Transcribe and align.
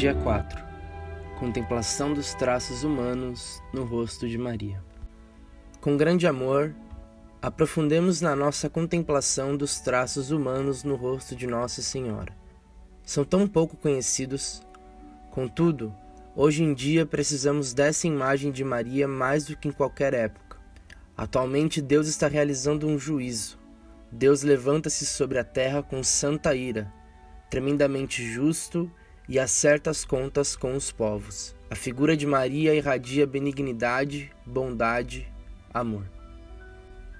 Dia 0.00 0.14
4 0.14 0.64
Contemplação 1.38 2.14
dos 2.14 2.32
traços 2.32 2.84
humanos 2.84 3.62
no 3.70 3.84
rosto 3.84 4.26
de 4.26 4.38
Maria. 4.38 4.82
Com 5.78 5.94
grande 5.94 6.26
amor, 6.26 6.74
aprofundemos 7.42 8.22
na 8.22 8.34
nossa 8.34 8.70
contemplação 8.70 9.54
dos 9.54 9.78
traços 9.78 10.30
humanos 10.30 10.84
no 10.84 10.96
rosto 10.96 11.36
de 11.36 11.46
Nossa 11.46 11.82
Senhora. 11.82 12.34
São 13.04 13.26
tão 13.26 13.46
pouco 13.46 13.76
conhecidos, 13.76 14.62
contudo, 15.30 15.94
hoje 16.34 16.62
em 16.62 16.72
dia 16.72 17.04
precisamos 17.04 17.74
dessa 17.74 18.06
imagem 18.06 18.50
de 18.50 18.64
Maria 18.64 19.06
mais 19.06 19.44
do 19.44 19.54
que 19.54 19.68
em 19.68 19.72
qualquer 19.72 20.14
época. 20.14 20.56
Atualmente, 21.14 21.82
Deus 21.82 22.08
está 22.08 22.26
realizando 22.26 22.86
um 22.86 22.98
juízo. 22.98 23.58
Deus 24.10 24.42
levanta-se 24.42 25.04
sobre 25.04 25.38
a 25.38 25.44
terra 25.44 25.82
com 25.82 26.02
santa 26.02 26.54
ira, 26.54 26.90
tremendamente 27.50 28.26
justo 28.26 28.90
e 29.30 29.38
acerta 29.38 29.90
as 29.90 30.04
contas 30.04 30.56
com 30.56 30.74
os 30.74 30.90
povos. 30.90 31.54
A 31.70 31.76
figura 31.76 32.16
de 32.16 32.26
Maria 32.26 32.74
irradia 32.74 33.24
benignidade, 33.24 34.32
bondade, 34.44 35.32
amor. 35.72 36.04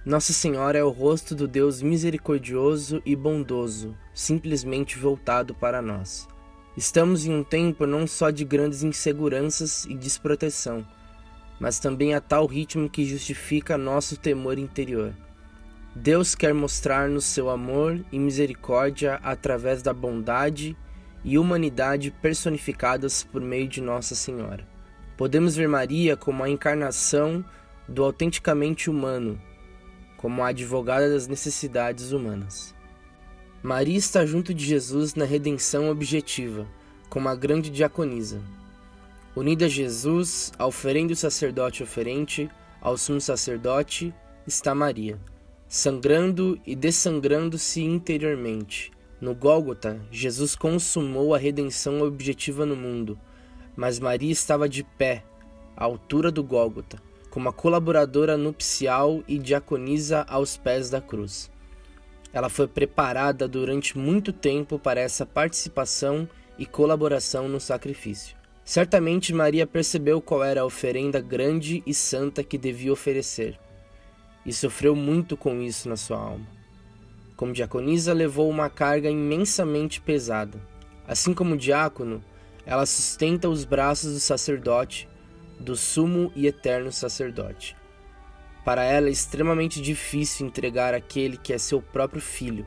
Nossa 0.04 0.32
Senhora 0.32 0.76
é 0.76 0.82
o 0.82 0.90
rosto 0.90 1.36
do 1.36 1.46
Deus 1.46 1.80
misericordioso 1.80 3.00
e 3.06 3.14
bondoso, 3.14 3.96
simplesmente 4.12 4.98
voltado 4.98 5.54
para 5.54 5.80
nós. 5.80 6.26
Estamos 6.76 7.26
em 7.26 7.32
um 7.32 7.44
tempo 7.44 7.86
não 7.86 8.08
só 8.08 8.30
de 8.30 8.44
grandes 8.44 8.82
inseguranças 8.82 9.84
e 9.84 9.94
desproteção, 9.94 10.84
mas 11.60 11.78
também 11.78 12.12
a 12.12 12.20
tal 12.20 12.44
ritmo 12.44 12.90
que 12.90 13.04
justifica 13.04 13.78
nosso 13.78 14.16
temor 14.16 14.58
interior. 14.58 15.14
Deus 15.94 16.34
quer 16.34 16.54
mostrar-nos 16.54 17.24
seu 17.24 17.48
amor 17.48 18.00
e 18.10 18.18
misericórdia 18.18 19.20
através 19.22 19.80
da 19.80 19.92
bondade 19.92 20.70
e 20.70 20.89
humanidade 21.24 22.10
personificadas 22.10 23.22
por 23.22 23.40
meio 23.42 23.68
de 23.68 23.80
Nossa 23.80 24.14
Senhora. 24.14 24.66
Podemos 25.16 25.54
ver 25.54 25.68
Maria 25.68 26.16
como 26.16 26.42
a 26.42 26.48
encarnação 26.48 27.44
do 27.86 28.02
autenticamente 28.02 28.88
humano, 28.88 29.40
como 30.16 30.42
a 30.42 30.48
advogada 30.48 31.10
das 31.10 31.26
necessidades 31.26 32.12
humanas. 32.12 32.74
Maria 33.62 33.98
está 33.98 34.24
junto 34.24 34.54
de 34.54 34.64
Jesus 34.64 35.14
na 35.14 35.26
redenção 35.26 35.90
objetiva, 35.90 36.66
como 37.10 37.28
a 37.28 37.34
grande 37.34 37.68
diaconisa. 37.68 38.40
Unida 39.36 39.66
a 39.66 39.68
Jesus, 39.68 40.52
a 40.58 40.66
oferenda 40.66 41.12
do 41.12 41.16
sacerdote 41.16 41.82
oferente, 41.82 42.50
ao 42.80 42.96
sumo 42.96 43.20
sacerdote, 43.20 44.14
está 44.46 44.74
Maria, 44.74 45.18
sangrando 45.68 46.58
e 46.66 46.74
dessangrando-se 46.74 47.82
interiormente 47.82 48.90
no 49.20 49.34
Gólgota, 49.34 50.00
Jesus 50.10 50.56
consumou 50.56 51.34
a 51.34 51.38
redenção 51.38 52.00
objetiva 52.00 52.64
no 52.64 52.74
mundo, 52.74 53.18
mas 53.76 53.98
Maria 53.98 54.32
estava 54.32 54.66
de 54.66 54.82
pé, 54.82 55.22
à 55.76 55.84
altura 55.84 56.30
do 56.30 56.42
Gólgota, 56.42 57.00
como 57.28 57.48
a 57.48 57.52
colaboradora 57.52 58.38
nupcial 58.38 59.22
e 59.28 59.38
diaconisa 59.38 60.24
aos 60.26 60.56
pés 60.56 60.88
da 60.88 61.02
cruz. 61.02 61.50
Ela 62.32 62.48
foi 62.48 62.66
preparada 62.66 63.46
durante 63.46 63.98
muito 63.98 64.32
tempo 64.32 64.78
para 64.78 65.00
essa 65.00 65.26
participação 65.26 66.26
e 66.58 66.64
colaboração 66.64 67.46
no 67.46 67.60
sacrifício. 67.60 68.36
Certamente 68.64 69.34
Maria 69.34 69.66
percebeu 69.66 70.22
qual 70.22 70.42
era 70.42 70.62
a 70.62 70.64
oferenda 70.64 71.20
grande 71.20 71.82
e 71.84 71.92
santa 71.92 72.42
que 72.42 72.56
devia 72.56 72.92
oferecer, 72.92 73.58
e 74.46 74.52
sofreu 74.52 74.96
muito 74.96 75.36
com 75.36 75.60
isso 75.60 75.88
na 75.88 75.96
sua 75.96 76.18
alma. 76.18 76.59
Como 77.40 77.54
diaconisa, 77.54 78.12
levou 78.12 78.50
uma 78.50 78.68
carga 78.68 79.08
imensamente 79.08 79.98
pesada. 79.98 80.60
Assim 81.08 81.32
como 81.32 81.56
diácono, 81.56 82.22
ela 82.66 82.84
sustenta 82.84 83.48
os 83.48 83.64
braços 83.64 84.12
do 84.12 84.20
sacerdote, 84.20 85.08
do 85.58 85.74
sumo 85.74 86.30
e 86.36 86.46
eterno 86.46 86.92
sacerdote. 86.92 87.74
Para 88.62 88.84
ela 88.84 89.08
é 89.08 89.10
extremamente 89.10 89.80
difícil 89.80 90.46
entregar 90.46 90.92
aquele 90.92 91.38
que 91.38 91.54
é 91.54 91.56
seu 91.56 91.80
próprio 91.80 92.20
filho. 92.20 92.66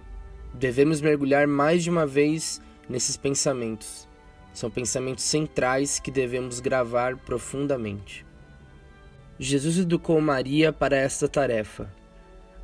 Devemos 0.56 1.01
mergulhar 1.01 1.45
mais 1.47 1.83
de 1.83 1.91
uma 1.91 2.07
vez 2.07 2.59
nesses 2.89 3.16
pensamentos. 3.16 4.07
São 4.56 4.72
pensamentos 4.72 5.23
centrais 5.23 6.00
que 6.00 6.09
devemos 6.09 6.59
gravar 6.59 7.16
profundamente. 7.17 8.25
Jesus 9.38 9.78
educou 9.78 10.19
Maria 10.19 10.73
para 10.73 10.97
esta 10.97 11.28
tarefa 11.28 11.88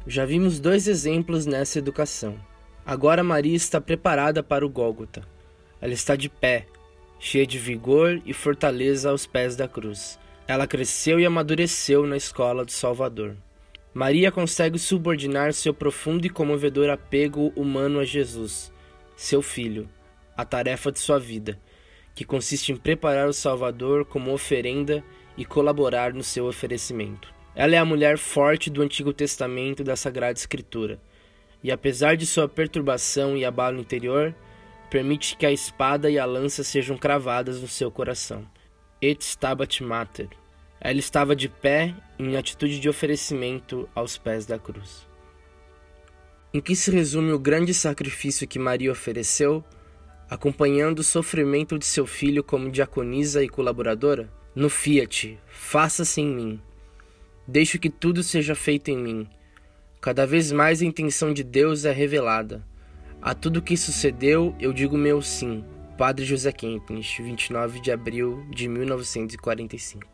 já 0.08 0.26
vimos 0.26 0.60
dois 0.60 0.88
exemplos 0.88 1.46
nessa 1.46 1.80
educação. 1.80 2.40
Agora 2.86 3.24
Maria 3.24 3.56
está 3.56 3.80
preparada 3.80 4.42
para 4.42 4.66
o 4.66 4.70
Gólgota. 4.70 5.22
Ela 5.82 5.94
está 5.94 6.16
de 6.16 6.30
pé, 6.30 6.66
cheia 7.20 7.46
de 7.46 7.60
vigor 7.60 8.22
e 8.26 8.34
fortaleza 8.34 9.10
aos 9.10 9.26
pés 9.26 9.56
da 9.56 9.68
cruz. 9.68 10.18
Ela 10.48 10.66
cresceu 10.66 11.20
e 11.20 11.26
amadureceu 11.26 12.08
na 12.08 12.18
escola 12.18 12.66
do 12.66 12.72
Salvador. 12.72 13.36
Maria 13.94 14.32
consegue 14.32 14.80
subordinar 14.80 15.54
seu 15.54 15.74
profundo 15.74 16.26
e 16.26 16.30
comovedor 16.30 16.90
apego 16.90 17.52
humano 17.56 18.00
a 18.00 18.06
Jesus, 18.06 18.72
seu 19.16 19.42
filho, 19.42 19.90
a 20.36 20.46
tarefa 20.46 20.92
de 20.92 21.00
sua 21.00 21.20
vida, 21.20 21.60
que 22.16 22.24
consiste 22.24 22.72
em 22.72 22.78
preparar 22.78 23.28
o 23.28 23.34
Salvador 23.34 24.06
como 24.06 24.31
oferenda 24.31 25.04
e 25.36 25.44
colaborar 25.44 26.14
no 26.14 26.24
seu 26.24 26.46
oferecimento. 26.46 27.38
Ela 27.59 27.75
é 27.75 27.78
a 27.78 27.84
mulher 27.84 28.18
forte 28.18 28.70
do 28.70 28.81
Antigo 28.81 29.12
Testamento 29.12 29.84
da 29.84 29.97
Sagrada 29.97 30.40
Escritura, 30.40 30.97
e 31.62 31.74
apesar 31.74 32.16
de 32.16 32.25
sua 32.25 32.47
perturbação 32.47 33.36
e 33.36 33.44
abalo 33.44 33.81
interior, 33.81 34.34
permite 34.90 35.36
que 35.36 35.46
a 35.46 35.52
espada 35.52 36.09
e 36.09 36.18
a 36.18 36.24
lança 36.24 36.64
sejam 36.64 36.98
cravadas 36.98 37.62
no 37.62 37.68
seu 37.68 37.92
coração. 37.92 38.48
Et 39.02 39.22
stabat 39.22 39.84
mater. 39.84 40.30
Ela 40.80 41.00
estava 41.00 41.36
de 41.36 41.50
pé 41.50 41.94
em 42.18 42.38
atitude 42.38 42.80
de 42.80 42.88
oferecimento 42.88 43.90
aos 43.94 44.18
pés 44.18 44.46
da 44.46 44.58
cruz. 44.58 45.06
Em 46.53 46.62
que 46.62 46.78
se 46.78 46.90
resume 46.90 47.34
o 47.34 47.40
grande 47.40 47.74
sacrifício 47.74 48.48
que 48.48 48.58
Maria 48.58 48.90
ofereceu, 48.90 49.62
acompanhando 50.30 51.00
o 51.00 51.03
sofrimento 51.03 51.78
de 51.78 51.86
seu 51.86 52.08
filho 52.08 52.42
como 52.42 52.72
diaconisa 52.72 53.44
e 53.44 53.50
colaboradora? 53.50 54.31
No 54.56 54.69
fiat, 54.69 55.38
faça-se 55.50 56.22
em 56.22 56.28
mim 56.28 56.62
Deixo 57.52 57.80
que 57.80 57.90
tudo 57.90 58.22
seja 58.22 58.54
feito 58.54 58.92
em 58.92 58.98
mim. 59.00 59.28
Cada 60.00 60.24
vez 60.24 60.52
mais 60.52 60.84
a 60.84 60.86
intenção 60.86 61.34
de 61.34 61.44
Deus 61.44 61.84
é 61.84 61.92
revelada. 61.92 62.64
A 63.20 63.34
tudo 63.34 63.60
que 63.60 63.76
sucedeu, 63.76 64.56
eu 64.60 64.72
digo 64.72 64.96
meu 64.96 65.20
sim. 65.20 65.66
Padre 65.98 66.26
José 66.26 66.52
Kempnis, 66.52 67.18
29 67.18 67.80
de 67.80 67.92
abril 67.92 68.46
de 68.52 68.68
1945. 68.68 70.06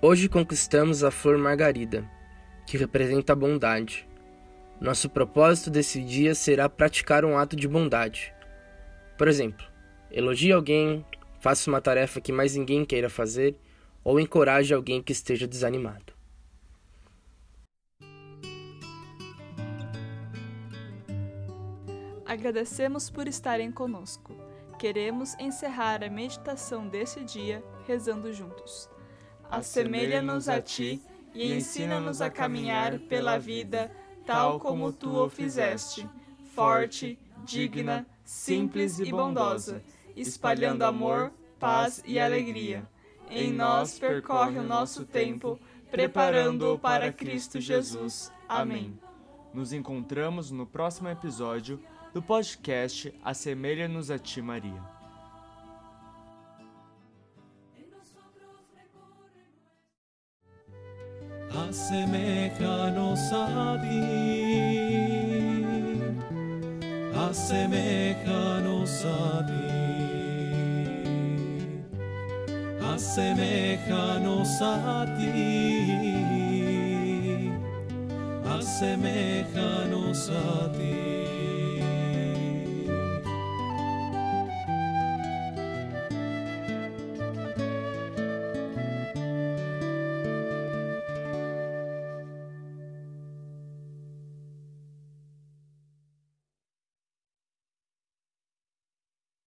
Hoje 0.00 0.30
conquistamos 0.30 1.04
a 1.04 1.10
flor 1.10 1.36
margarida, 1.36 2.10
que 2.66 2.78
representa 2.78 3.34
a 3.34 3.36
bondade. 3.36 4.08
Nosso 4.80 5.10
propósito 5.10 5.68
desse 5.68 6.02
dia 6.02 6.34
será 6.34 6.70
praticar 6.70 7.22
um 7.22 7.36
ato 7.36 7.54
de 7.54 7.68
bondade. 7.68 8.32
Por 9.18 9.28
exemplo, 9.28 9.66
elogie 10.10 10.52
alguém, 10.52 11.04
faça 11.42 11.68
uma 11.68 11.80
tarefa 11.80 12.20
que 12.20 12.30
mais 12.30 12.54
ninguém 12.54 12.84
queira 12.84 13.10
fazer 13.10 13.56
ou 14.04 14.20
encoraje 14.20 14.72
alguém 14.72 15.02
que 15.02 15.10
esteja 15.10 15.44
desanimado. 15.44 16.12
Agradecemos 22.24 23.10
por 23.10 23.26
estarem 23.26 23.72
conosco. 23.72 24.32
Queremos 24.78 25.34
encerrar 25.34 26.04
a 26.04 26.08
meditação 26.08 26.86
desse 26.86 27.24
dia 27.24 27.62
rezando 27.88 28.32
juntos. 28.32 28.88
Assemelha-nos 29.50 30.48
a 30.48 30.62
ti 30.62 31.02
e 31.34 31.52
ensina-nos 31.52 32.22
a 32.22 32.30
caminhar 32.30 33.00
pela 33.00 33.36
vida 33.36 33.90
tal 34.24 34.60
como 34.60 34.92
tu 34.92 35.10
o 35.10 35.28
fizeste, 35.28 36.08
forte, 36.54 37.18
digna, 37.44 38.06
simples 38.24 39.00
e 39.00 39.10
bondosa 39.10 39.82
espalhando 40.16 40.82
amor, 40.82 41.32
paz 41.58 42.02
e 42.06 42.18
alegria. 42.18 42.88
Em 43.30 43.52
nós 43.52 43.98
percorre 43.98 44.58
o 44.58 44.62
nosso 44.62 45.04
tempo, 45.04 45.58
preparando-o 45.90 46.78
para 46.78 47.12
Cristo 47.12 47.60
Jesus. 47.60 48.32
Amém. 48.48 48.98
Nos 49.54 49.72
encontramos 49.72 50.50
no 50.50 50.66
próximo 50.66 51.08
episódio 51.08 51.80
do 52.12 52.22
podcast 52.22 53.14
Assemelha-nos 53.24 54.10
a 54.10 54.18
Ti, 54.18 54.42
Maria. 54.42 54.82
Asemejanos 61.54 63.32
a 63.32 63.78
ti. 63.78 64.81
aseméjanos 67.32 69.06
a 69.06 69.42
ti, 69.48 69.72
aseméjanos 72.94 74.60
a 74.60 75.06
ti, 75.16 75.32
aseméjanos 78.44 80.28
a 80.28 80.68
ti. 80.76 81.61